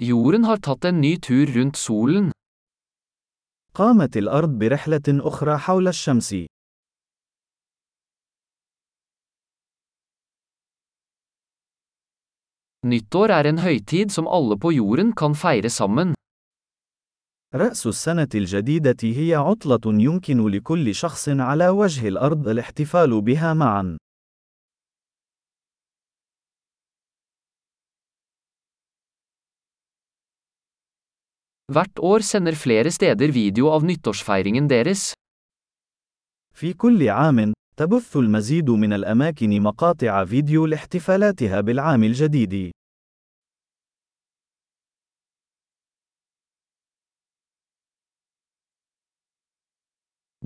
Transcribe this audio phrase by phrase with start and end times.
[0.00, 2.32] Jorden har tatt en ny tur rundt solen.
[3.74, 6.34] قامت الأرض برحلة أخرى حول الشمس.
[12.86, 16.14] Nyttår er en høytid som alle på jorden kan feire sammen.
[17.54, 23.98] رأس السنة الجديدة هي عطلة يمكن لكل شخص على وجه الأرض الاحتفال بها معا.
[31.70, 35.12] Hvert år sender flere steder video av nyttårsfeiringen deres.
[36.54, 42.70] في كل عام، تبث المزيد من الأماكن مقاطع فيديو لاحتفالاتها بالعام الجديد.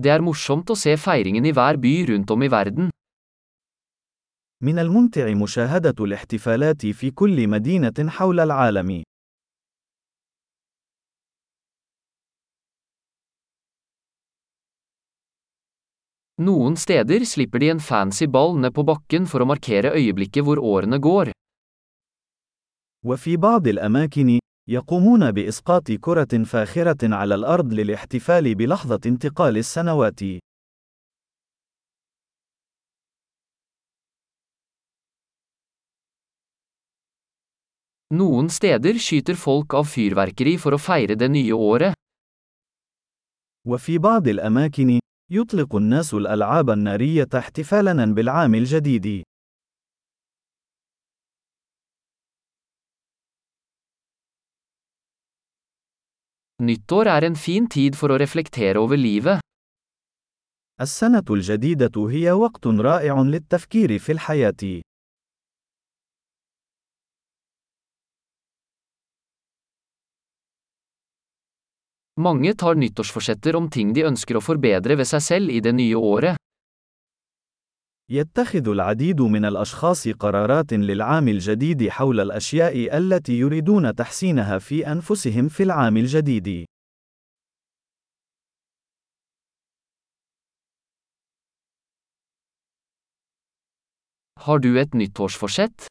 [0.01, 2.89] Det er morsomt å se feiringen i hver by rundt om i verden.
[4.63, 9.03] من الممتع مشاهدة الاحتفالات في كل مدينة حول العالم.
[16.37, 20.59] Noen steder slipper de en fancy ball ned på bakken for å markere øyeblikket hvor
[20.59, 21.31] årene går.
[23.05, 30.21] وفي بعض الأماكن، يقومون بإسقاط كرة فاخرة على الأرض للاحتفال بلحظة انتقال السنوات.
[38.13, 41.93] Noen steder skyter folk av fyrverkeri for å feire det nye året.
[43.67, 44.99] وفي بعض الأماكن،
[45.31, 49.23] يطلق الناس الألعاب النارية احتفالاً بالعام الجديد.
[56.61, 59.39] Nyttår er en fin tid for å reflektere over livet.
[60.81, 64.81] السنة الجديدة هي وقت رائع للتفكير في الحياة.
[72.17, 75.95] Mange tar nyttårsforsetter om ting de ønsker å forbedre ved seg selv i det nye
[75.95, 76.37] året.
[78.09, 85.63] يتخذ العديد من الأشخاص قرارات للعام الجديد حول الأشياء التي يريدون تحسينها في أنفسهم في
[85.63, 86.65] العام الجديد.
[94.39, 95.87] Har du et nyttårsforsett?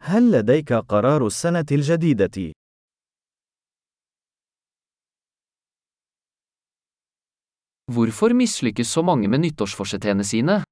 [0.00, 2.52] هل لديك قرار السنة الجديدة؟
[7.92, 10.62] Hvorfor mislykkes så mange med nyttårsforsettene sine?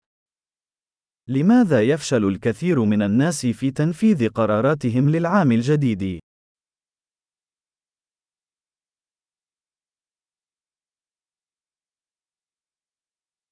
[1.28, 6.18] لماذا يفشل الكثير من الناس في تنفيذ قراراتهم للعام الجديد؟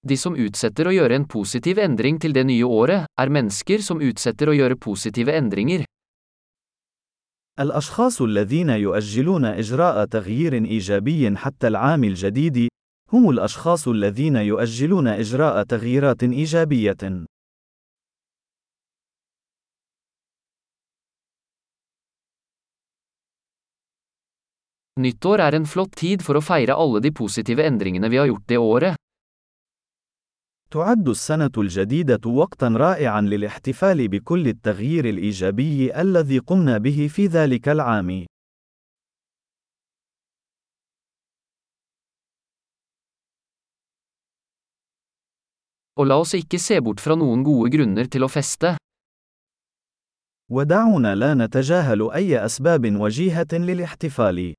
[0.02, 4.00] De som utsetter å gjøre en positiv endring til det nye året, er mennesker som
[4.00, 5.84] utsetter å gjøre positive endringer.
[7.60, 12.69] الأشخاص الذين يؤجلون إجراء تغيير إيجابي حتى العام الجديد
[13.12, 17.24] هم الأشخاص الذين يؤجلون إجراء تغييرات إيجابية.
[25.00, 28.48] Nyttår er en flott tid for å feire alle de positive endringene vi har gjort
[28.48, 28.96] det året.
[30.70, 38.26] تعد السنة الجديدة وقتًا رائعًا للاحتفال بكل التغيير الإيجابي الذي قمنا به في ذلك العام.
[46.00, 48.76] Og la oss ikke se bort fra noen gode grunner til å feste.
[50.50, 54.54] ودعونا لا نتجاهل أي أسباب وجيهة للاحتفال.